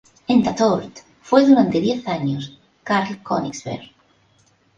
En 0.27 0.41
"Tatort" 0.41 0.97
fue 1.21 1.45
durante 1.45 1.79
diez 1.79 2.07
años 2.07 2.59
Karl 2.83 3.21
Königsberg. 3.21 3.93